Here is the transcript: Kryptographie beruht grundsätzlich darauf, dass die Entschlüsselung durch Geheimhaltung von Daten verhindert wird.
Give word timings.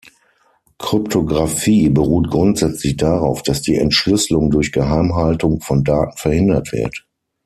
Kryptographie 0.79 1.89
beruht 1.89 2.31
grundsätzlich 2.31 2.97
darauf, 2.97 3.43
dass 3.43 3.61
die 3.61 3.75
Entschlüsselung 3.77 4.49
durch 4.49 4.71
Geheimhaltung 4.71 5.61
von 5.61 5.83
Daten 5.83 6.17
verhindert 6.17 6.71
wird. 6.71 7.05